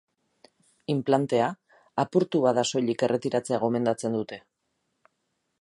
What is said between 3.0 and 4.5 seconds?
erretiratzea gomendatzen dute.